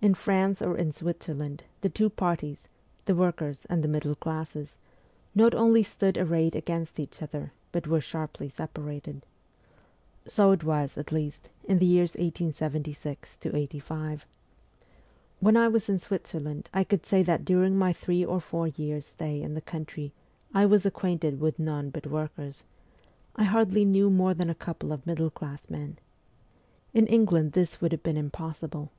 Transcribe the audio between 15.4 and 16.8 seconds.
When I was in Switzerland